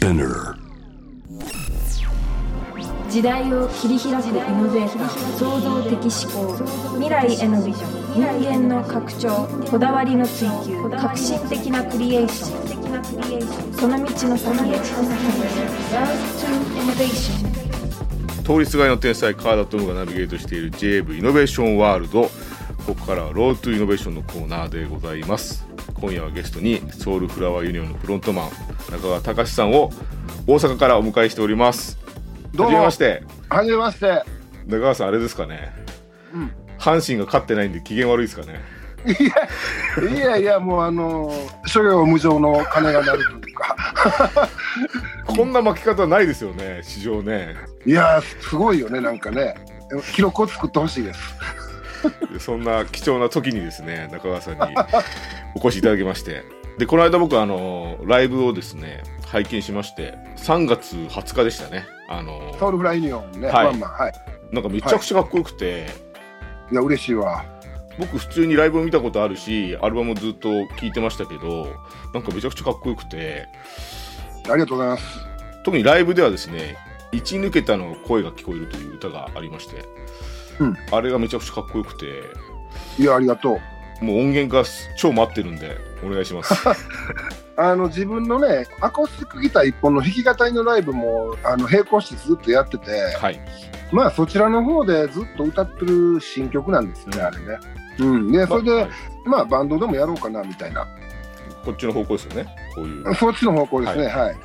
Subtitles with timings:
[0.00, 0.56] SPINEAR.
[3.10, 6.56] 時代を切り開くイノベーター創造的思考
[6.94, 13.72] 未来へのビジョン人間の拡張こだわりの追求革新的なクリエーション。
[13.74, 14.76] その道の先へ。
[14.78, 14.88] Road
[16.38, 16.48] to
[16.80, 22.30] Innovation 通りすがりの天才川田十夢がナビゲートしている J-WAVE イノベーションワールド。
[22.86, 25.68] ここからは Road to Innovation のコーナーでございます
[26.00, 28.50] 今夜はゲストにソウルフラワーユニオンのフロントマン
[28.90, 29.90] 中川隆さんを
[30.46, 31.98] 大阪からお迎えしております
[32.54, 34.24] どうもはじめましてはじめまして。
[34.66, 35.72] 中川さんあれですかね
[36.32, 38.60] うん阪神が勝ってないんで機嫌悪いですかね
[39.06, 41.32] いや、いやいや、もうあの、
[41.66, 43.76] 諸行無常の鐘が鳴るというか。
[45.26, 49.54] こんな負け方ないですよね史上ねいや、すごいよね、なんかね。
[50.12, 51.20] 記録を作ってほしいです。
[52.38, 54.60] そんな貴重な時にですね中川さんに
[55.54, 56.42] お越しいただきまして。
[56.78, 61.84] でこの間僕あのライブをですね拝見しまして3月20日でしたね。
[62.08, 63.66] あのソウルフライユニオンね、はい。
[63.66, 64.12] ワンマン、はい。
[64.50, 65.86] なんかめちゃくちゃかっこよくて、
[66.72, 66.74] い。
[66.74, 67.44] や、嬉しいわ。
[67.98, 71.76] 僕普通にライブを見たことあるしアルバムずっと聴いてましたけど
[72.14, 73.46] なんかめちゃくちゃかっこよくて。
[74.48, 75.20] ありがとうございます。
[75.64, 76.76] 特にライブではですね
[77.12, 79.84] 「一抜けたの声が聞こえる」という歌がありまして、
[80.60, 80.76] うん。
[80.92, 82.22] あれがめちゃくちゃかっこよくて。
[82.98, 83.58] いや、ありがと
[84.00, 84.04] う。
[84.04, 84.64] もう音源が
[84.96, 86.54] 超待ってるんでお願いします。
[87.56, 93.40] あの自分のね、アコースティックギター一本の弾き語りのライブもあの並行してずっとやってて、はい。
[93.92, 97.58] まあそちらの方でずっと歌ってる新曲なんですよね、あれね。
[97.98, 98.88] うん、でそれで、はい。
[99.26, 100.86] まあバンドでもやろうかなみたいな、
[101.64, 102.56] こっちの方向ですよね。
[102.74, 103.14] こういう。
[103.14, 104.36] そっちの方向ですね、はい、はい。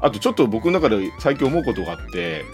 [0.00, 2.44] あとちょっと僕の中で最近思うことがあって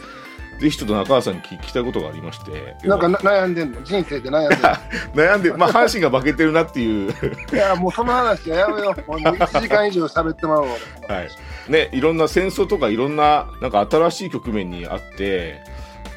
[0.63, 2.77] ぜひちょっと中川さんに聞きたいことがありまして。
[2.87, 3.83] なんかな悩んでんの？
[3.83, 4.69] 人生で悩んでんの？
[5.13, 7.13] 悩んでまあ阪神が負けてるなっていう。
[7.53, 9.11] いや、もうその話はやめよう。
[9.11, 10.69] もう 1時間以上喋ってまうわ。
[11.09, 11.29] 俺はい。
[11.69, 15.61] ねいろんな戦争とかいろんななんか新しい局面にあって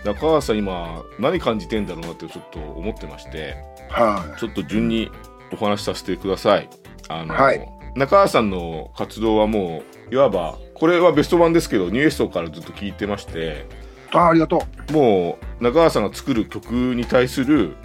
[0.03, 3.55] 中川さん今何感じてんだろうなってちょっと思ってまして。
[3.89, 5.09] はちょっと順に
[5.51, 6.69] お話しさせてください。
[7.09, 7.67] あの、はい。
[7.95, 13.65] 中川さんの活動はもういわばこれはベスト版ですけどニューエストからずっと聞いてまして。
[13.81, 13.84] い。
[14.15, 14.93] あありがとう。
[14.93, 17.75] もう中川さんが作る曲に対する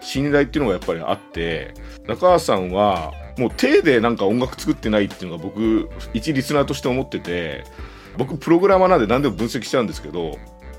[0.00, 1.74] 信頼っていうのがやっぱりあって
[2.06, 7.64] 中川さんはもう手でなんか音楽作ってないっていうのが僕一リスナーとして思ってて
[8.18, 10.36] 僕プログラマーなんで何でも分析しちゃうんですけど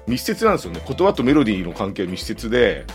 [0.08, 2.86] 密接なんですよね言葉とメロディーの関係は密接で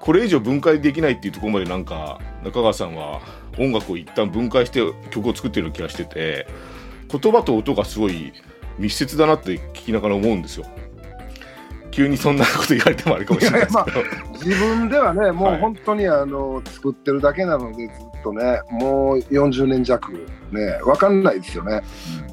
[0.00, 3.20] これ以上分解できないっていうところまでなんか中川さんは
[3.58, 6.46] 音楽を一旦分解して曲を作ってるような気がしてて
[7.08, 8.32] 言葉と音がすごい
[8.78, 10.66] 密接だなって聞きながら思うんですよ。
[11.94, 14.02] 急にそんなこと言われてもあれかもしれないですけど、
[14.44, 20.12] 自分ではね、もはいう本当にあの作ってるだけなので、ずっとね、もう40年弱、
[20.50, 21.82] ね、わかんないですよね。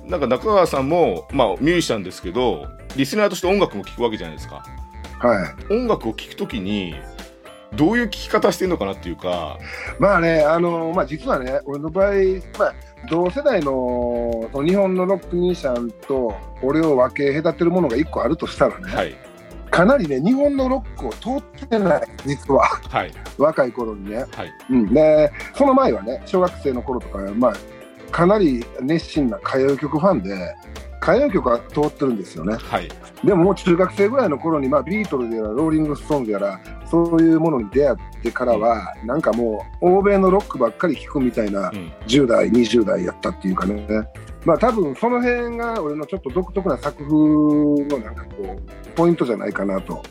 [0.07, 4.63] なんか中川さんも、まあ、ミュージシャンですけどリスナーとして音楽も聴くわけじゃないですか。
[5.19, 5.73] はい。
[5.73, 6.95] 音楽を聴くときに
[7.75, 9.59] どういう聴き方してるのかなっていうか。
[9.99, 12.13] まあね、あのまあ、実はね、俺の場合、
[12.57, 12.73] まあ、
[13.11, 19.30] 同世代の日本のロックミュージシャンと俺を分け隔てるものが1個あるとしたらね、はい
[19.71, 23.11] かなりね、日本のロックを通ってない、実は、はい。
[23.37, 24.25] 若い頃にね。
[24.31, 24.53] はい。
[24.69, 27.53] うん、で、その前はね、小学生の頃とか、まあ、
[28.11, 30.53] かなり熱心な歌謡曲ファンで、
[31.01, 32.55] 歌謡曲は通ってるんですよね。
[32.55, 32.89] はい。
[33.23, 41.91] でももう中学生ぐらいの頃に、まあ、ビートルズやらローリング・ストーンズやらそういうものに出会ってからは、なんかもう欧米のロックばっかり聴くみたいなうん。
[42.07, 43.87] 10代20代やったっていうかね
[44.45, 50.03] まあ多分その辺が俺のちょっと独特な作風のなんかこうポイントじゃないかなと。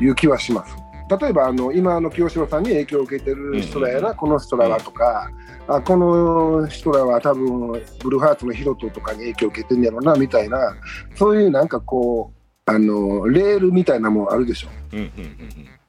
[0.00, 0.76] いう気はします。
[1.20, 5.30] 例えばあの今の清志郎さんに影響を受けてる人らやら、うんこの人らはとか、
[5.66, 10.76] あこの人らは多分ブルーハーツのヒロトとかに影響を受けてんやろなみたいな
[11.16, 14.68] そういうなんかこうあのレールみたいなもんあるでしょ。
[14.92, 15.24] うんうんうん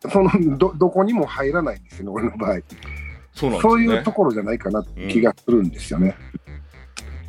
[0.03, 0.11] うん。
[0.11, 2.59] そのどどこにも入らないんですよね俺の場合。
[3.33, 6.15] そうなんですそうよねいうところじゃないかな気がするんですよね、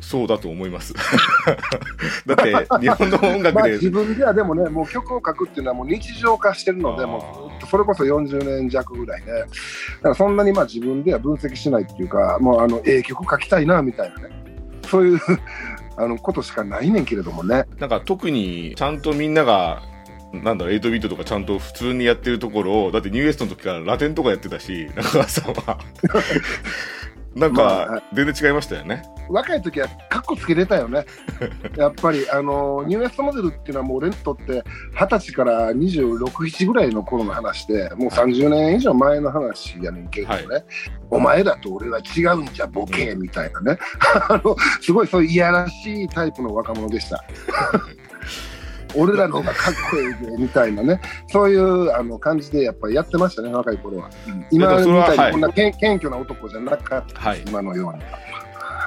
[0.03, 0.93] そうだと思います。
[2.27, 9.27] だって日本の音楽で、まあ自分ではでもねもう曲を書くっていうのはもう日常化してるのでもうそれこそ40年弱ぐらいね。
[9.27, 14.29] だからそんなにまあ自分では分析しないっていうかもうあのええ曲書きたいなみたいなね。
[14.87, 15.19] そういう
[15.95, 17.65] あのことしかないねんけれどもね。
[17.79, 19.81] なんか特にちゃんとみんなが
[20.33, 25.79] なんだろう8ビートとかちゃんと普通にやってるところをだってニューエストの時からラテンとかやってたし中川さんは。
[27.35, 29.03] なんまあか全然違いましたよね。
[29.29, 31.05] 若い時はカッコつけれたよね。
[31.77, 34.63] やっぱり、あの、ニューエストモデルっていうのはもう俺にとって
[34.95, 40.65] 20歳から26、7ぐらいの頃の話で、もう30年以上前の話やねんけどね、
[41.09, 43.77] お前だと俺は違うんじゃボケみたいなね、
[44.29, 47.23] あの、すごいそういういやらしいタイプの若者でした。
[48.95, 54.09] 俺らの方がかっこいいぜみたいなね、そういうあの感じでやっぱりやってましたね、若い頃は。
[54.27, 54.45] うん。
[54.51, 55.27] 今みたいはい。
[55.27, 57.41] にこんな謙謙虚な男じゃなかったはい。
[57.47, 58.03] 今のように。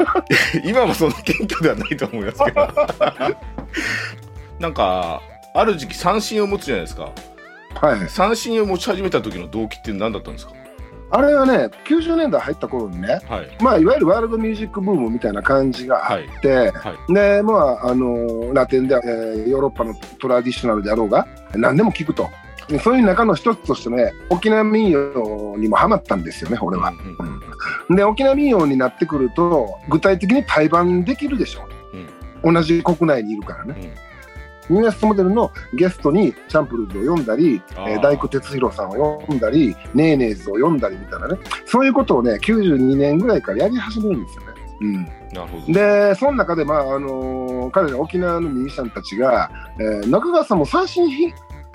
[0.65, 2.69] 今もその謙虚ではないと思いますけど。
[4.59, 5.21] なんか
[5.55, 7.11] ある時期三振を持つじゃないですか。
[7.81, 8.09] はい。
[8.09, 10.53] 三振を持ち始めた時の動機って何だったんですか？
[11.09, 13.49] あれはね、90年代入った頃にね、はい。
[13.61, 22.29] まあ、いわゆるワールドミュージックブームみたいな感じがあって、はで、まあ、あの、ラテンで、えーヨーロッパのトラディショナルであろうが、何でも聞くと。
[22.69, 26.91] でそういう中の一つとしてね、沖縄民謡にもハマったんですよね、俺は。
[26.91, 26.99] うん
[27.89, 31.67] うんで、沖縄民謡になってくると、具体的に対バンできるでしょ。
[32.43, 33.75] 同じ国内にいるからね。
[34.01, 34.07] うん
[34.69, 44.49] ニューエストモデルのゲストにチャンプルーズを読んだり、えー大工哲弘さんを読んだり、ネーネーズを読んだりみたいなね、そういうことをね、92年ぐらいからやり始めるんですよね。
[44.79, 51.09] うん、なるほどで、その中で、まああのー彼ら沖縄のミュージシャンたちが、えー中川さんも三振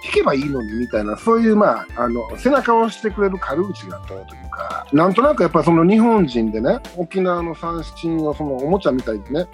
[0.02, 9.48] ひ弾けばいいのにみたいな、そういう、まあ、あの背中を押してくれる軽口があったというか、なんとなくやっぱりその日本人でね、沖縄の三振をそのおもちゃみたいにね、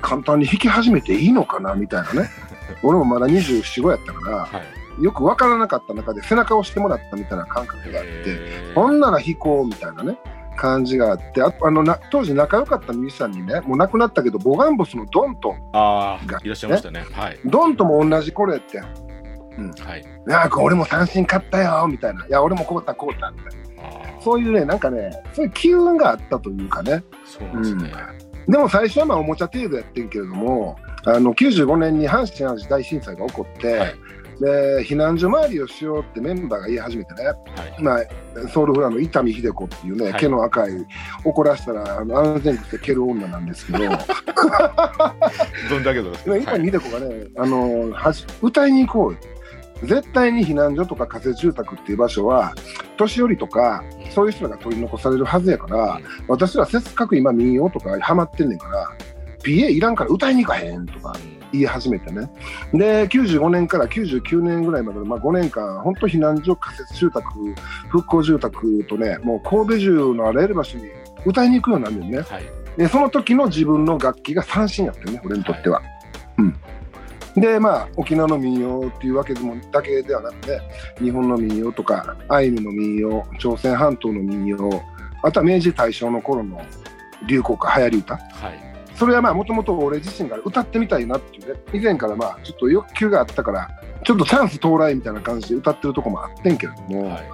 [0.00, 2.30] 簡単に弾き始めていいのかなみたいなね、
[2.82, 4.48] 俺もまだ24、5やったから、は
[4.98, 5.02] い。
[5.02, 10.18] よく分からなかった中で背中を押してもらったみたいな感覚があって、ほんなら弾こうみたいなね、
[10.56, 17.04] 感じがあって、ああのな当時仲良かったミュージシャンにね、もう亡くなったけど、ボガンボスのドンと、がああいらっしゃいましたね。
[17.12, 17.38] はい。
[17.44, 18.82] ドンとも同じこれって、
[19.84, 20.00] はい。
[20.00, 27.92] いやー、俺も三振買ったよみたいな、いや、俺もこうた、こうたみたいな、そういうね、なんかね、そういう機運があったというかね、そうなんですね。
[28.48, 33.94] でも最初はまあおもちゃ程度やってんけれども、あの95年に阪神・淡路大震災が起こって、はい。
[34.40, 37.82] で避難所回りをしようってメンバーが言い始めてね、はい。
[37.82, 40.20] まあ、ソウルフラの伊丹秀子っていうね、はい。
[40.20, 40.72] 毛の赤い、
[41.24, 47.92] 怒らせたらあの安全靴で蹴る女なんですけど、 どんだけどです伊丹秀子がね、あの
[48.40, 49.18] 歌いに行こうよ
[49.82, 52.54] 絶対に避難所とか仮設住宅っていう場所は、
[52.96, 58.90] 年寄りとか、そういう人らが取り残されるはずやから、私らせっかく今民謡とかハマってんねんから、
[59.42, 61.16] PA いらんから歌いに行かへんとか
[61.52, 62.30] 言い始めてね。
[62.72, 67.24] で、95年から99年ぐらいまでの、まあ、5年間、本当避難所、仮設住宅、
[67.88, 70.84] 復興住宅とね、もう神戸中のあらゆる場所に
[71.26, 72.28] 歌いに行くようになるんだよね。
[72.28, 75.82] はいで、その時の自分の楽器が三振やってるね、俺にとっては。
[76.38, 76.56] うん。
[77.36, 80.60] で、まあ、沖縄の民謡っていうわけでもだけではなくて、
[80.98, 84.82] 日本の民謡とか、アイヌの民謡、朝鮮半島の民謡、
[85.22, 86.60] あとは明治大正の頃の
[87.26, 88.14] 流行歌、流行り歌。
[88.16, 88.20] は
[88.50, 93.68] いそれはまあ、もともと俺自身が歌ってみたいなっていうね、以前からまあ、ちょっと欲求があったから、
[94.04, 97.30] ちょっとチャンス到来みたいな感じで歌ってるとこもあってんけれども、はい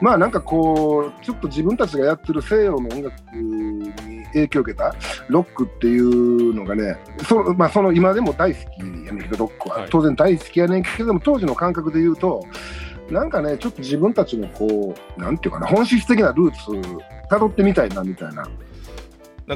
[0.00, 3.92] まあなんかこう、ちょっと自分たちがやってる西洋の音楽に
[4.34, 4.94] 影響を受けた
[5.28, 6.96] ロックっていうのがね、
[7.26, 9.88] そのまあ、その今でも大好きやねんけど、ロックは、はい。
[9.90, 12.44] 当然大好きやねんけども、当時の感覚で言うと、
[13.10, 16.70] なんかね、ちょっと自分たちのこう、なんていうかな、本質的なルーツ、
[17.30, 18.48] 辿ってみたいなみたいな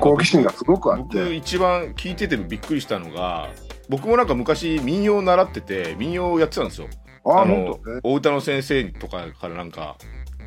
[0.00, 3.48] 好奇心がすごくあっ僕て、一番聞いててびっくりしたのが
[3.88, 6.88] 僕もなんか昔民謡を習ってて民謡をやってたんですよ。
[7.24, 7.78] ああ、の。
[8.02, 9.96] お歌の先生とかからなんか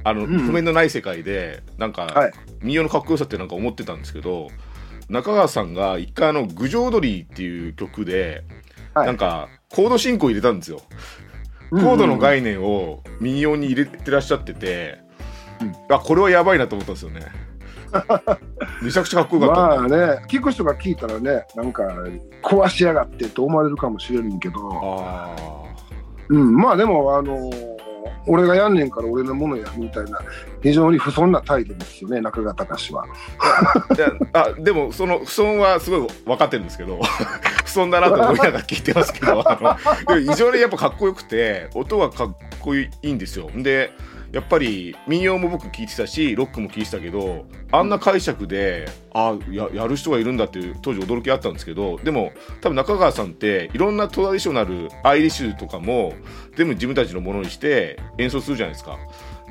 [0.03, 2.31] あの、うん譜面のない世界でなんか、はい。
[2.61, 4.49] 民謡のかっこよさってなんか思ってたんですけど
[5.09, 8.43] 中川さんが一回あの「郡上踊り」っていう曲で、
[8.93, 9.07] はい。
[9.07, 10.81] なんかコード進行入れたんですよ。
[11.71, 14.99] コードの概念を民謡に入れてらっしゃってて、
[15.89, 17.21] あこれはやばいなと思ったんですよね。
[18.81, 21.83] めちゃくちゃかっこよかった、まあね、聞く人が聞いたらね、なんか
[22.43, 25.29] 壊しやがってと思われるかもしれんけど、あ
[26.29, 27.70] うん、まあでも、あのー
[28.27, 30.19] 俺がやんねんから俺のものやみたいな、
[30.61, 33.05] 非常に不遜な態度ですよね、中川隆は。
[33.39, 36.99] あであでもその不損はすごい分かってるんですけど
[37.65, 43.91] 不損だなと思いながら聞いてますけどあの異常にやっぱかっこよくて音がかっこいいんですよで
[44.31, 56.13] やっぱり民謡も僕聞いてたしロックも聞いてたけどあんな解釈であややる人がいるんだっていう当時驚きあったんですけどでも多分中川さんっていろんなトラディショナルアイリッシュとかも
[56.55, 58.97] 全部自分たちのものにして演奏するじゃないですか。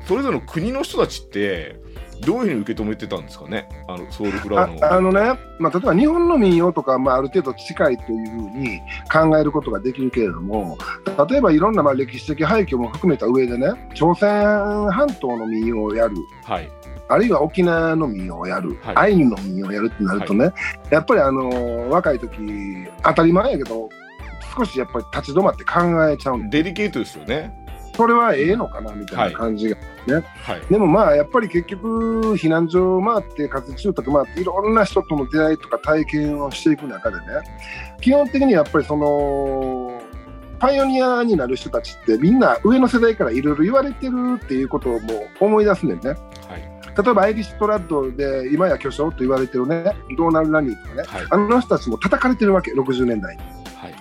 [0.07, 1.75] それぞれの国の人たちって
[2.21, 3.67] どういうふうに受け止めてたんですかね？
[3.87, 8.79] あのソウルフラワーのああのね、まあ、例えば日本の民謡とか、まあ、ある程度近いというふうに
[9.11, 10.77] 考えることができるけれども、
[11.29, 14.29] 例えばいろんなまあ歴史的背景も含めた上でね、朝鮮
[14.91, 16.69] 半島の民謡をやる、はい。
[17.07, 18.95] あるいは沖縄の民謡をやる、はい。
[18.95, 20.51] アイヌの民謡をやるってなるとね、
[20.89, 22.37] やっぱりあの若い時
[23.03, 23.89] 当たり前やけど
[24.55, 27.57] 少しやっぱり立ち止まって考えちゃうデリケートですよね。
[27.95, 29.85] それはええのかなみたいな感じが、はい。
[30.69, 37.25] でもまあやっぱり結局避難所を回って活住宅回っていろんな人との出会いとか体験をしていく中でね
[38.01, 40.01] 基本的にやっぱりその
[40.61, 46.09] パイオニアになる人たちってみんな上の世代からいろいろ言われてるっていうことをもう思い出すねんね。
[46.09, 46.17] はい。
[47.03, 51.27] 例えばアイリッシュトラッドで今や巨匠と言われてるねドーナル・ラニーとかねはい。
[51.31, 53.95] あの人たちも叩かれてるわけ60年代にはい。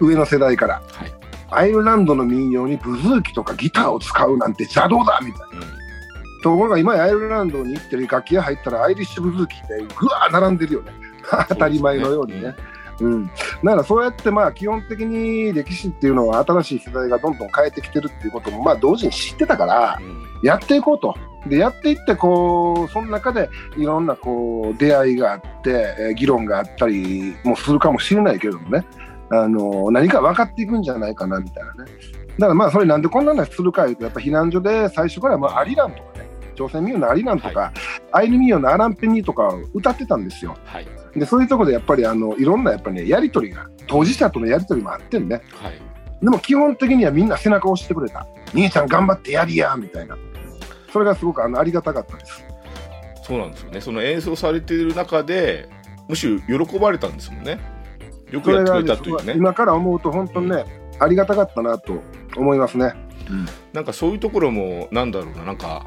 [0.00, 1.23] 上の世代からはい。
[1.56, 5.84] アイルランドの民謡にブズーキとかギターを使うなんて邪道だみたいなうん。
[6.42, 10.92] ところが今やアイルランドに行ってる楽器屋入ったらアイリッシュブズーキってぐわー並んでるよね
[11.48, 12.54] 当たり前のようにね。
[13.00, 20.22] うん、だからそうやってまあ基本的に歴史っていうのは新しい世代がどんどん変えてきてるっていうこともまあ同時に知ってたからうん。
[20.42, 21.14] やっていこうと。
[21.46, 28.84] でやっていってこうその中でいろんなこう出会いがあって、えー議論があったりもするかもしれないけれどもね
[29.30, 31.90] あの何か分かっていくんじゃないかなみたいなね
[32.38, 37.72] だからまあそれなんでこんな話するかいうとやっぱ避難所で最初からまあアリランとかね朝鮮民謡のアリランとか、
[38.12, 40.86] アイヌ民謡のアランペニーとかを歌ってたんですよはい。
[41.16, 45.80] でそういうところでやっぱりあのいろんなやっぱりねやり取りが当事者とのやり取りもあってんねはい。
[46.20, 50.16] でも基本的にはみんな背中を押してくれた兄ちゃん頑張ってやりやみたいな
[50.92, 52.44] それがすごくあのありがたかったです
[53.24, 53.80] そうなんですよね。
[53.80, 55.66] その演奏されている中で、
[56.08, 57.58] むしろ喜ばれたんですもんね。
[58.34, 59.34] よくやってくれたというね。
[59.36, 60.64] 今から思うと本当にね、
[60.98, 62.02] ありがたかったなと
[62.36, 62.94] 思いますね。
[63.72, 65.86] なんかそういうところも、なんだろうな、なんか、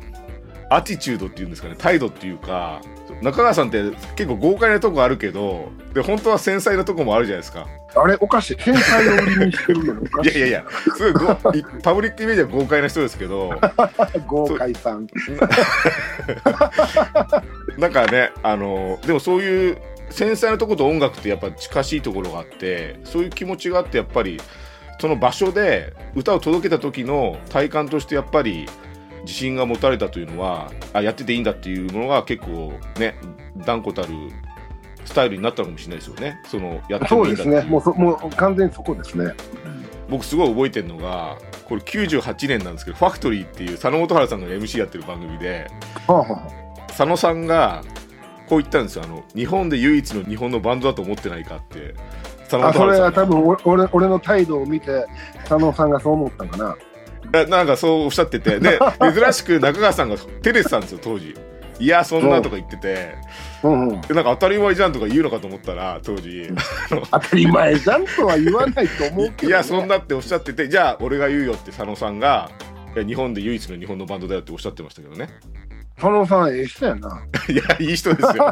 [0.69, 2.81] アティチュードっていうんですかね、態度っていうか、
[3.21, 3.83] 中川さんって
[4.15, 7.67] 結構豪快なとこあるけど、で、本当は繊細なとこもあるじゃないですか。
[7.95, 8.57] あれおかしい。
[8.61, 10.37] 繊細を売りにしてるのにおかしい。
[10.37, 13.53] いやいやいや、すごいごいパブリックイメージは豪快な人ですけど、
[14.27, 15.07] 豪快さん。
[17.77, 19.77] なんかね、あの、でもそういう
[20.09, 24.39] 繊細なところと音楽ってやっぱ近しいところがあって、そういう気持ちがあって、やっぱり、
[24.99, 28.67] その場所で歌を届けた時の体感としてやっぱり
[29.21, 33.15] 自信が持たれたというのは、あ、やってていいんだっていうものが結構ね、
[33.57, 34.13] 断固たる
[35.05, 36.41] スタイルになったのかもしれないですよね。
[36.47, 37.57] その、やってそもいいんだっていう。
[37.57, 37.71] うですね。
[37.71, 39.33] もうそもう完全にそこですね。
[40.09, 45.69] 僕すごい覚えてるのが、これ98年なんですけど、ファクトリーっていう佐野元春さんが MC やってる番組で、
[46.07, 47.83] はあ、は佐野さんが
[48.47, 49.03] こう言ったんですよ。
[49.03, 51.95] あの日本で唯一の日本のバンドだと思ってないかって。
[52.49, 55.05] 佐野あ、あそれは多分俺俺俺の態度を見て
[55.47, 56.77] 佐野さんがそう思ったんかな。
[57.31, 58.59] がなんかそうおっしゃってて。
[58.59, 61.35] で珍しく中川さんが照れてたんですよ当時。
[61.79, 63.15] いやそんなとか言ってて。
[63.63, 64.01] うんうん。
[64.01, 66.49] でなんか当たり前じゃんとか言うのかと思ったら当時。
[66.89, 70.69] 当たり前じゃんとは言わないと思うけど、ね、いやそんなっておっしゃってて。
[70.69, 72.49] じゃあ俺が言うよって佐野さんが
[73.05, 75.29] 日本で唯一の日本のバンドだよっておっしゃってましたけどね。
[75.95, 77.23] 佐野さんええ人やな。
[77.49, 78.51] いやいい人ですよ。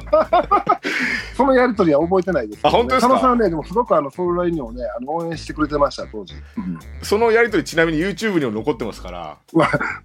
[1.38, 3.14] そのやりとりは覚えてないですけど、あ本当ですか？
[3.14, 6.80] 佐野さんねでもすごくあのソウルラインをねあの応援してくれてました当時、うん。
[7.04, 9.38] そのやりとりちなみに YouTube にも残ってますから。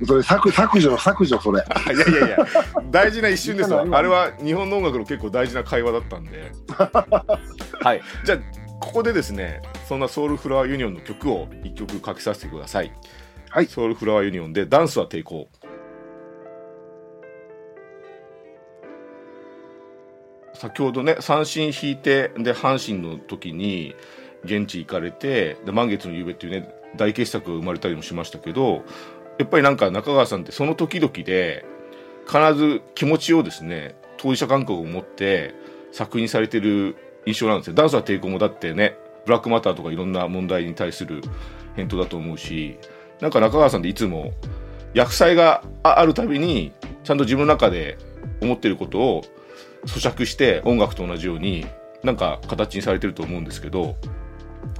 [0.06, 1.62] それ削削除削除それ。
[1.94, 2.46] いやいやいや、
[2.90, 3.86] 大事な一瞬ですわいい。
[3.86, 6.52] じゃないあれは日本の音楽の結構大事な会話だったんで。
[7.80, 8.02] はい。
[8.24, 8.38] じゃあ、
[8.80, 12.92] ここでですね、そんなソウルフラワーユニオンの曲を一曲かけさせてください。
[13.52, 15.48] はいソウルフラワーユニオンでダンスは抵抗。
[20.54, 23.94] 先ほどね、三振引いて、で、阪神の時に
[24.44, 28.84] 現地行かれて、で、満月の夕べっていうね、大傑作が生まれたりもしましたけど、
[29.40, 31.64] やっぱりなんか中川さんってその時々で
[32.26, 35.54] 必ず気持ちをですね当事者感覚を持って
[35.92, 41.22] 作品されてる印象なんですよダンスは抵抗もだってねブラックマターとかいろんな問題に対する
[41.74, 42.78] 返答だと思うし
[43.20, 44.32] なんか中川さんっていつも
[44.94, 46.72] 薬剤がああるたびに
[47.04, 47.98] ちゃんと自分の中で
[48.40, 49.24] 思ってることを
[49.86, 51.66] 咀嚼して音楽と同じように
[52.02, 53.96] なんか形にされてると思うんですけど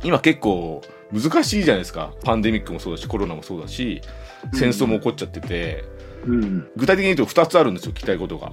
[0.02, 0.82] 今結構
[1.12, 4.00] 難しいじゃないですかパンデミックもそうだしコロナもそうだし
[4.54, 5.84] 戦争も起こっちゃってて、
[6.24, 8.52] うん具体的に言うと2つあるんですよ聞きたいことが。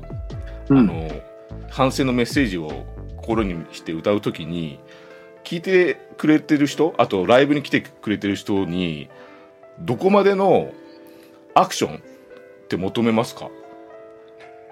[0.69, 1.09] うんあの
[1.69, 2.85] 反戦のメッセージを
[3.17, 4.79] 心にして歌う時に
[5.43, 9.09] 聞いてくれてる人あとライブに来てくれてる人に
[9.79, 10.71] どこまでの
[11.53, 11.99] アクションっ
[12.67, 13.49] て求めますか？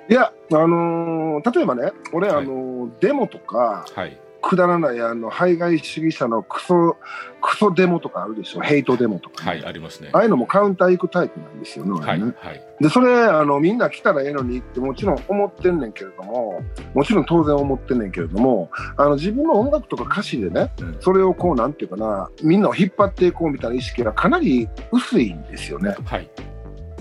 [0.09, 2.43] いやあのー例えばね俺、はい。
[2.43, 4.17] あのーデモとかはい
[4.47, 6.97] くだらないあの排外主義者のクソ
[7.41, 8.61] クソデモとかあるでしょ。
[8.61, 10.09] ヘイトデモとかね、はいありますね。
[10.13, 11.91] ああいうのもカウンター行くタイプなんですよね。
[11.99, 12.33] はいはい。
[12.79, 16.61] でそれあのみんな来たらええのにってもちろん思ってんねんけれども
[16.93, 20.97] もちろん当然思ってんねんけれどもあの自分の音楽とか歌詞でねうん。
[20.99, 25.95] それをこうなんていうかなみんなを引っ張っていこうみたいな意識がかなり薄いんですよね。
[26.05, 26.29] はい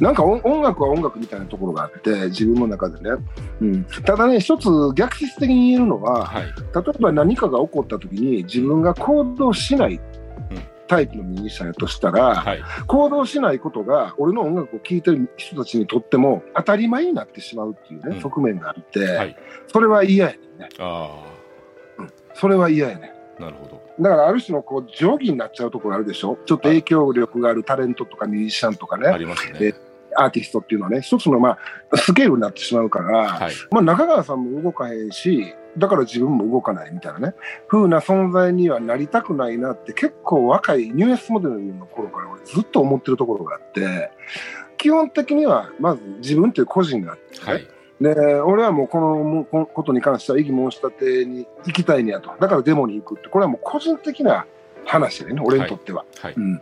[0.00, 3.10] なんか音音楽は音楽みたいなところがあって自分の中でね、
[3.60, 6.44] うん、ただね一つ逆説的に言えるのははい。
[6.44, 10.62] 例えば何かが起こった時に自分が行動しないうん。
[10.86, 12.62] タイプのミュージシャンやとしたら、はい。
[12.86, 18.20] 行動しないことが俺の音楽を聴いてる人たちにとっても当たり前になってしまうっていうね、うん。
[18.20, 19.36] 側面があって、はい。
[19.68, 20.68] それは嫌やねんね。
[20.78, 21.24] あ
[22.34, 23.80] それは嫌やねなるほど。
[24.00, 26.38] だからある種のこう定規になっちゃうところあるでしょ？
[26.46, 29.74] ちょっと影響力があるタレントとかミュージシャンとかね、ありますえね。
[30.16, 31.58] アーティストっていうのはね一つのま
[31.90, 33.54] あスケールになってしまうから、はい。
[33.72, 37.34] まあ、中川さんも動かへんしだから自分も動かないみたいなね
[37.66, 44.12] 風な存在にはなりたくないなって結構若いニューエスモデルの頃から俺ずっと思ってるところがあって
[44.78, 47.66] 基本的にはまず自分という個人があって、はい。
[48.00, 54.46] で俺はもうこのもこことに関しては異議申し立てに行きたいんやとだからデモに行くってこれはもう個人的な
[54.84, 56.04] 話でね俺にとっては。
[56.20, 56.34] はい。
[56.36, 56.60] うん、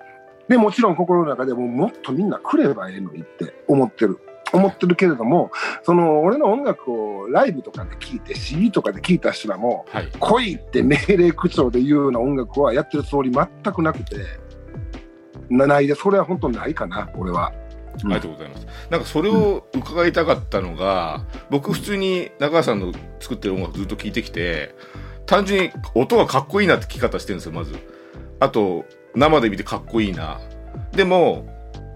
[0.49, 4.19] でもちろん心の中でももっとみんな来ればええのにって思ってる
[4.53, 5.51] 思ってるけれども
[5.83, 10.09] その俺の音楽をライブとかで聴いて CD とかで聴いた人らもはい。
[10.19, 14.17] 来いって命令口調で言うような音楽はやってるつもり全くなくて
[15.49, 17.53] なないでそれは本当ないかな俺は。
[17.95, 18.67] ありがとうございます。
[18.91, 24.75] なんかそれを伺いたかったのが、僕普通に中川さんの作ってる音楽ずっと聴いてきて、
[25.27, 27.77] 単純に音がかっこいいなって聞き方してるんですよ、まず。
[28.41, 28.85] あと、
[29.15, 30.41] 生で見てかっこいいな。
[30.93, 31.47] でも、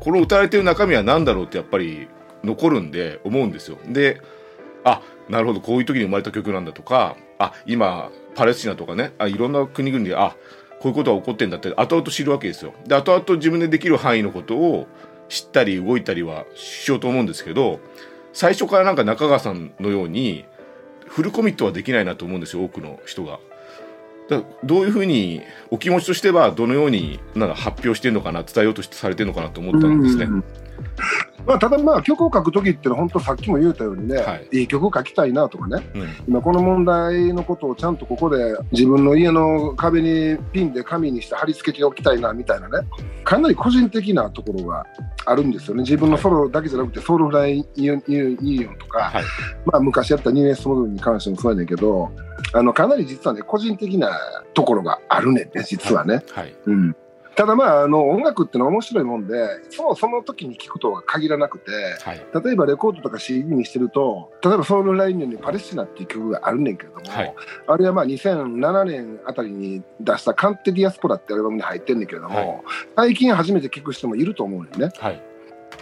[0.01, 2.09] この歌われてる中身は何だろうってやっぱり
[2.45, 3.79] 残るんで、思うんですよ。
[3.89, 4.21] で、
[4.85, 10.37] あ、なるほど、こういう時に生まれた曲なんだとか、あ、今、パレスチナとかね、あ、いろんな国々で、あ、
[10.81, 12.73] こういうことが起こってんだって、後々知るわけですよ。
[12.87, 14.87] で、後々自分でできる範囲のことを、
[15.29, 17.81] 知ったり動いたりはしようと思うんですけど
[18.33, 20.45] 最初からなんか中川さんのように
[21.07, 23.39] フルコミットはできないなと思うんですよ多くの人が。
[24.29, 25.41] だどういうふうに
[25.71, 30.25] お気持ちとしてはどのようになんか発表してるのかな伝えようとしてされてるのかなと思ったんですね。
[30.25, 30.45] うん
[31.47, 34.49] まあ、ただまあ曲を書く時ってのは本当さっきも言ったようにね、はい。
[34.53, 35.89] い、い曲書きたいなとかね。
[35.95, 36.09] うん。
[36.29, 42.89] 今この問題のことをちゃんとここで自分の家の壁にピンで紙にして貼り付けておきたいなみたいなね。
[43.23, 44.87] かなり個人的なところが
[45.25, 45.83] あるんですよね。
[45.83, 49.25] 自分のソロだけじゃなくてソウルフライユニオンとか、はい。
[49.67, 52.11] まあ、昔やったニューエスモデルに関してもそうやねんけど
[52.53, 54.19] あのかなり実はね個人的な
[54.55, 56.25] ところがあるねんね実はね。
[56.33, 56.57] はい。
[56.67, 56.97] うん
[57.37, 59.35] ただまああの音楽ってのは面白いもんで
[59.71, 61.71] そうその時に聴くとは限らなくて
[62.03, 62.27] はい。
[62.45, 67.35] 例えばレコードとか CD にしてると例えばソウルラインにパレスチナっていう曲があるねんけれども、はい。
[67.67, 72.63] あれはまあ2007年あたりに出した「カンテ・ディアスポラ」ってアルバムに入ってんねんけれども、はい。
[72.97, 74.91] 最近初めて聴く人もいると思うねんね。
[74.99, 75.21] はい。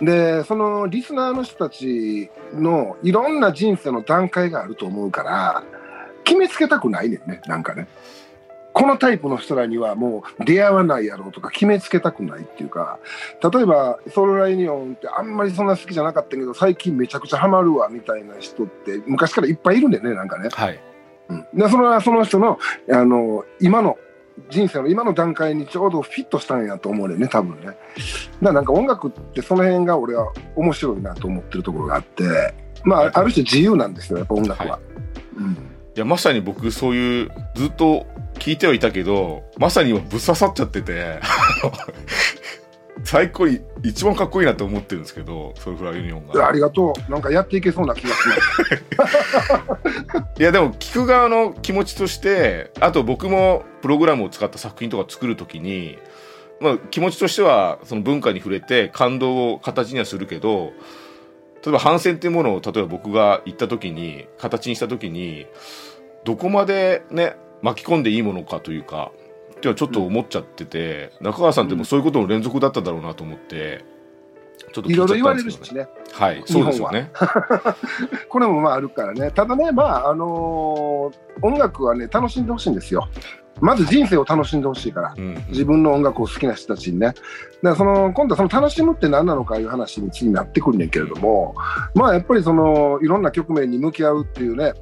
[0.00, 5.62] でそのリスナーの人たちのいろんな人生の段階があると思うから
[6.24, 7.86] 決めつけたくないねんねなんかね
[8.74, 12.98] このタイプの人らにはもう出会わないやろうとか決めつけたくないっていうか
[13.54, 20.80] 例えばソウルライニオンってあんまりそんな好きじゃなかったけど最近めちゃくちゃハマるわみたいな人って昔からいっぱいいるんだよねなんかね、はい。
[21.28, 22.58] うん、でそれはその人の
[22.90, 23.96] あの今の
[24.50, 27.66] 人生の今の段階にちょうどフィットしたんやと思うねんね多分ね。
[27.66, 27.76] だか
[28.40, 34.80] らなんか音楽ってその辺が俺は面白いなと思ってるところがあってまあある種自由なんですよやっぱ音楽は、は
[35.36, 35.52] うん。
[35.52, 35.56] い
[35.94, 38.04] やまさに僕そういうずっと
[38.44, 41.18] 聞いてはいたけどまさに今ぶっ刺さっちゃってて
[43.02, 46.46] 最高に一番かっこいいなと思ってるんですけどソルフラユニオンが。
[46.46, 47.10] ありがとう。
[47.10, 48.28] なんかやっていけそうな気がし
[48.98, 49.22] ます
[50.38, 55.98] いやでも聞く側の気持ちとしてあと僕もプログラムを使った作品とか作るときに、
[56.60, 60.72] まあ、気持ちとしてはその文化に触れて感動を形にはするけど
[61.64, 65.46] 例えば反戦っていうものを例えば僕が言った時に形にした時に
[66.24, 69.10] どこまでね巻き込んでいいものかというか
[69.52, 73.82] っていうのはちょっと思っちゃってて、中川さんってもうそういうことの連続だっただろうなと思って
[74.58, 75.88] ちょっと聞いろいろ言われるしね。
[76.12, 77.10] はいそうですよね。
[78.28, 79.30] これもまああるからね。
[79.30, 83.08] ただねまああのー音楽はね楽しんでほしいんですよ。
[83.60, 85.14] まず人生を楽しんでほしいから。
[85.16, 85.44] うんうん。
[85.48, 87.06] 自分の音楽を好きな人たちにね。
[87.06, 87.18] だか
[87.62, 91.54] らその今度はその楽しむって何なのかいう話に次になってくるんねんけれども、
[91.94, 94.72] まあやっぱりそのいろんな局面に向き合うっていうね、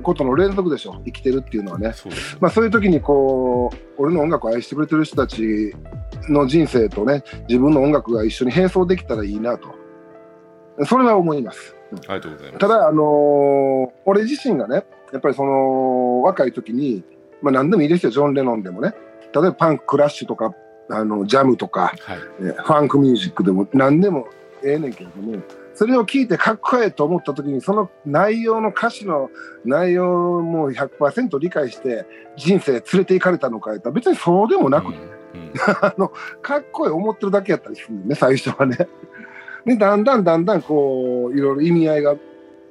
[0.00, 1.92] ことの連続でしょ、生きてるっていうのはね。
[1.92, 5.74] そうまあそういう時にこう、俺の音楽を愛してくれてる人たち
[6.28, 9.74] の人生とね、自分の音楽が一緒に並走できたらいいなと。
[10.86, 11.74] それは思います。
[11.92, 11.98] うん。
[11.98, 12.58] ありがとうございます。
[12.58, 17.04] ただ、あのー俺自身がね、やっぱりその若い時に、
[17.42, 18.94] まあ、何でもいいですよ、ジョン・レノンでもね、
[19.34, 20.54] 例えばパンク、クラッシュとか、
[20.88, 22.18] あのジャムとか、はい。
[22.40, 24.26] えファンクミュージックでも何でも
[24.64, 25.38] ええねんけれども、
[25.74, 29.30] それを聞いてかっこええと思った時に、その内容の歌詞の
[29.64, 32.06] 内容も100%理解して、
[32.36, 35.20] 人生連れて行かれたのかやったら、別にそうでもなく、うんうん
[35.82, 38.76] あのかっこいい思ってるだけやったりするんね、最初はね。
[39.64, 42.16] で、だんだんだんだんこう、いろいろ意味合いが、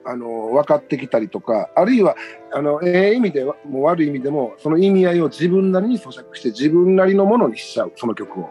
[0.05, 2.15] あの、分かってきたりとか、あるいは、
[2.51, 8.49] あの、ええ意味でも悪い意味でも、その意味合いを自分なりに咀嚼して、自分なりのものにしちゃう、その曲を。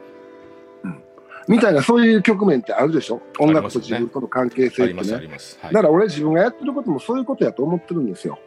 [1.49, 1.55] うん。
[1.55, 3.21] みたいな、そういう局面ってあるでしょ？
[3.39, 5.23] 音楽と自分との関係性ってあります、あね。
[5.25, 5.59] ります。
[5.63, 8.39] はいだから俺自分がやってることもそういうことやと思ってるんですよ。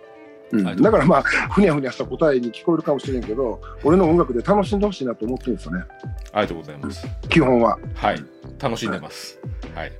[0.81, 5.85] だからまあ、ふにゃふにゃした答えに聞こえるかもしれんけど、俺の音楽で楽しんでほしいなと思ってるんですよね、
[6.33, 7.07] ありがとうございます。
[7.29, 7.77] 基本は。
[7.95, 8.17] はい。
[8.61, 9.39] 楽しんでます。
[9.73, 9.91] はい。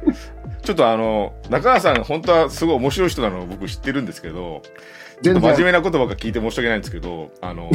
[0.64, 4.62] ちょっとあの、中川さん、本当はすごい面白い人なのを僕知ってるんですけど、
[5.22, 7.70] ちょっと真面目なことばっか聞いて申し訳ないんですけど、あの、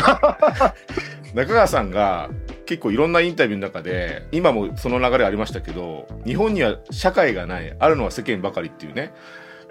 [1.35, 2.29] 中川さんが
[2.67, 9.13] 結構いろんなインタビューの中で、今もその流れありましたけど、日本には社会がない、あるのは世間ばかりっていうね、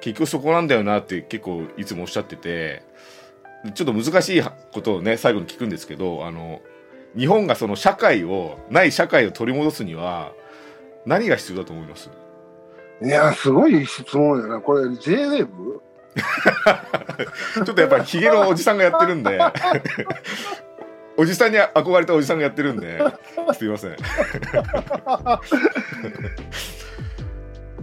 [0.01, 2.83] 結局そこなんだよなって結構いつもおっしゃってて、
[3.75, 6.61] ちょっと難しいことをね、最後に聞くんですけど、あの、
[7.17, 10.33] 日本がその社会を、ない社会を取り戻すには、
[11.05, 12.11] 何が必要だと思います？
[13.03, 14.61] いや、すごい質問やな。
[14.61, 15.47] これ JWAVE?
[17.57, 19.39] ちょっとやっぱりヒゲのおじさんがやってるんで、
[21.17, 22.99] おじさんに憧れたおじさんがやってるんで、
[23.57, 23.97] すいません。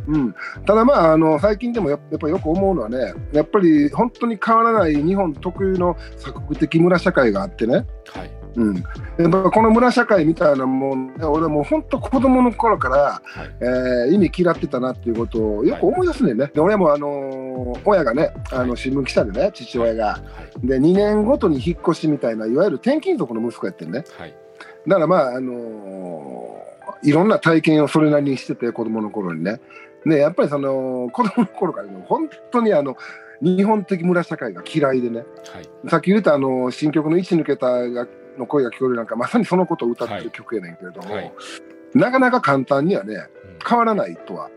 [0.05, 8.42] うん、ただまああの最近でもややっぱりよく思うのはねやっぱり本当に変わらない日本特有の鎖国的村社会があってね、はい。
[8.55, 13.51] うん、やっぱこの村社会みたいなもんね俺はもう本当子供の頃から、はい。
[13.61, 20.19] えー意味嫌ってたなっていうことをよく思い出すねんね、で俺もあのー親がねあの新聞記者でね父親がは
[20.63, 20.67] い。
[20.67, 24.35] で2年ごとに引っ越しみたいないわゆる転勤族の息子やってんねはい。
[24.87, 26.63] だからまああのー
[27.03, 29.59] いろんな体験をそれなりにしてて子供の頃にね
[30.05, 32.95] ねやっぱりその子供の頃からね本当にあの
[33.41, 35.19] 日本的村社会が嫌いでね
[35.53, 35.89] はい。
[35.89, 41.31] さっき言ったあの新曲の「一抜けた」がの声が聞こえるなんかまさにそのことを歌ってはいる曲やねんけれども、はい。
[41.93, 43.27] なかなか簡単にはね
[43.67, 44.49] 変わらないとは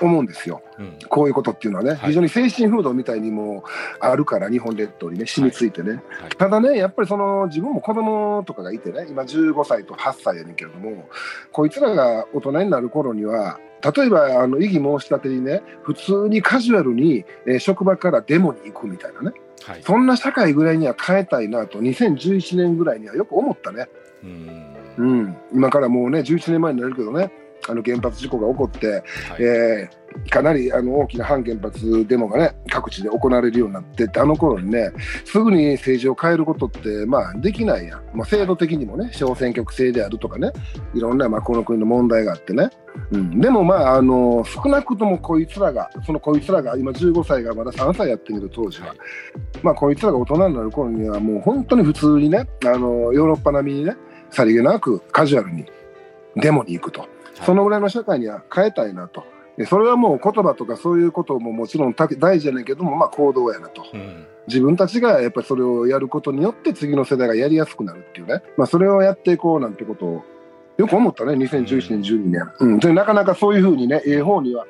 [0.00, 0.62] 思うんですよ。
[0.78, 0.84] うん。
[0.84, 1.98] うんこういうことっていうのはね、はい。
[2.08, 3.64] 非常に精神風土みたいにも
[4.00, 6.00] あるから日本列島にね染みついてね、はい。
[6.36, 11.08] ただね、やっぱりその自分も子供とかがいてね、今15歳と8歳やねんけれども、
[11.52, 13.60] こいつらが大人になる頃には、
[13.96, 19.82] 例えばあの異議申し立てにね、普通にカジュアルに、えー職場からデモに行くみたいなね、はい。
[19.82, 23.88] そんな社会ぐらいには変えたいなと、2011年ぐらいにはよく思ったね。
[24.22, 24.74] うん。
[24.96, 27.32] うん、今からもうね、11年前になるけどね、
[27.68, 29.02] あの原発事故が起こって、はい。
[29.40, 34.92] えーかなりあの大きな反原発デモがね各地で行われるようになってあの頃にね
[35.24, 40.52] すぐに政治を変えることってまあできないやん、まあ、制度的にもね小選挙区制であるとかね
[40.94, 42.70] いろんなまあこの国の問題があってね、
[43.10, 48.98] うん、でもまああの少なくともこいつらがそのこいつらが今15歳がまだ3歳やってるけど当時は、はい。
[49.62, 53.96] まあこいつらが大人になる頃にはもう本当に普通にねあのヨーロッパ並みにね
[54.30, 55.64] さりげなくカジュアルに
[56.36, 57.06] デモに行くと。
[57.44, 59.24] そのぐらいの社会には変えたいなと。
[59.56, 63.84] でそれはもう言葉とかそういうことももちろんた大事やねんけども、まあ、行動やなと。
[63.92, 64.26] うん。
[64.48, 70.24] 自分たちがやっぱりそれをやることによって次の世代がやりやすくなるっていうね、まあ、それをやっていこうなんてことを
[70.76, 72.52] よく思ったね、2011年、12年。
[72.58, 74.66] うん、でなかなかそういうふうにね、ええ方には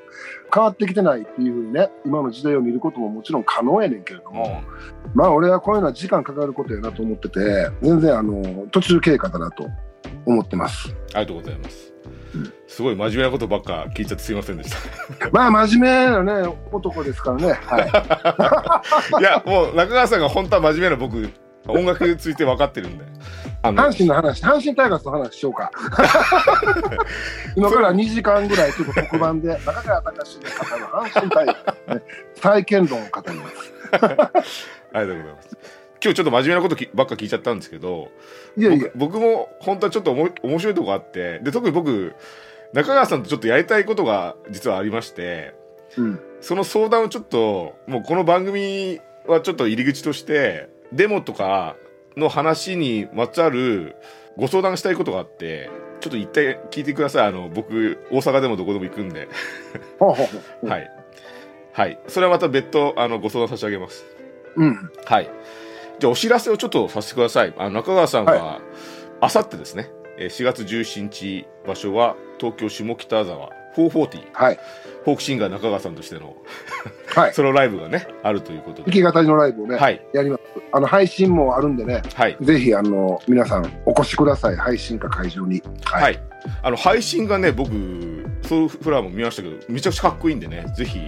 [0.52, 4.62] 変わってきてないっていうふうにね、今の時代を見ることももちろん可能やねんけれども、
[5.14, 9.66] まあ俺はこういうのは時間かかることやなと思ってて、全然あの途中経過だなと
[10.26, 10.94] 思ってます。
[11.14, 11.92] ありがとうございます
[12.34, 12.52] うん。
[12.66, 15.30] すごい真面目なことばっか聞いちゃってすいませんでした。
[15.32, 17.52] まあ真面目なね、男ですからね。
[17.52, 19.20] はい。
[19.20, 21.30] いや、もう中川さんが本当は真面目な僕、
[21.66, 23.04] 音楽について分かってるんで。
[23.62, 25.70] 阪神の話、阪神タイガースの話しようか。
[27.56, 32.02] 今から2時間ぐらいちょっと特番で中川隆の方の阪神タイガース、ね、
[32.34, 33.72] 再建論を語ります。
[34.92, 35.83] ありがとうございます。
[36.04, 38.10] 今日ちょっと真面目なこときばっか聞いちゃったんですけど、
[38.58, 42.14] いやいや、僕僕も本当はちょっとおも面白いとこあって、で、特に僕、
[42.74, 45.54] 中川さんとちょっとやりたいことが実はありまして、
[45.96, 51.76] うん、その相談をちょっと、もうこの番組はちょっと入り口として、デモとか
[52.18, 53.96] の話にまつわる
[54.36, 57.26] ご相談したいことがあって、ちょっと一体聞いてください。
[57.28, 59.26] あの、僕、大阪でもどこでも行くんで。
[59.98, 60.90] はい。
[61.72, 61.98] はい。
[62.08, 64.04] それはまた別途、あの、ご相談差し上げます。
[64.56, 65.30] うん、はい。
[65.98, 67.54] じゃあ、お知らせをちょっっとさせてください。
[67.56, 68.60] あの、中川さんは、
[69.20, 74.60] あさってですね、えー4月17日、場所は東京下北沢440、はい、
[75.04, 76.36] フォークシンガー中川さんとしての
[77.14, 77.32] はい。
[77.34, 78.90] ソロライブがね、あるということで。
[78.90, 80.00] 弾き語りのライブをね、はい。
[80.12, 80.42] やります。
[80.72, 82.36] あの配信もあるんでね、はい。
[82.40, 84.56] ぜひあの皆さんお越しください。
[84.56, 85.62] 配信か会場に。
[85.84, 85.98] は。
[85.98, 86.20] はい
[86.62, 87.70] あの、配信がね、僕、
[88.42, 91.00] ソウルフラワーも見ましたけど、めちゃくちゃかっこいいんでね、ぜひ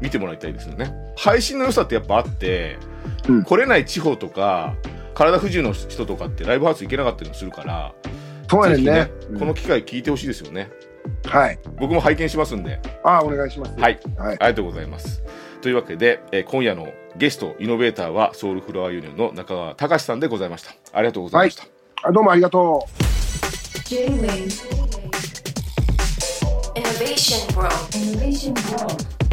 [0.00, 0.94] 見てもらいたいですよね。
[1.16, 2.78] 配信の良さってやっぱあって、
[3.28, 4.74] うん来れない地方とか、
[5.14, 7.94] 体不自由の人とかってライブハウス行けなかったりもするから、
[8.50, 10.70] そうやねんねぜひうんこの機会聞いてほしいですよね。
[11.26, 11.58] はい。
[11.78, 13.72] 僕も拝見しますんで、ああ、お願いします。
[13.78, 14.32] はい、はい。
[14.32, 15.22] ありがとうございます。
[15.60, 20.74] というわけで、えー今夜のゲスト、イノベーターはソウルフラワーユニオンの中川隆さんでございました。
[20.92, 21.64] ありがとうございました。
[22.02, 23.88] あどうもありがとう。
[23.88, 24.48] J-Wave
[26.74, 27.74] Innovation World.
[27.92, 29.23] Innovation World